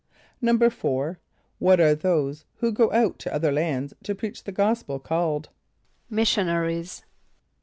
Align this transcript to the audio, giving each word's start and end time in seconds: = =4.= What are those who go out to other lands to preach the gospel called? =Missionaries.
= 0.21 0.41
=4.= 0.41 1.17
What 1.59 1.79
are 1.79 1.93
those 1.93 2.45
who 2.55 2.71
go 2.71 2.91
out 2.91 3.19
to 3.19 3.31
other 3.31 3.51
lands 3.51 3.93
to 4.01 4.15
preach 4.15 4.43
the 4.45 4.51
gospel 4.51 4.97
called? 4.97 5.49
=Missionaries. 6.09 7.03